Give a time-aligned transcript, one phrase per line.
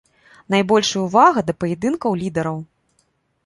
[0.53, 2.57] Найбольшая ўвага да паядынкаў лідараў.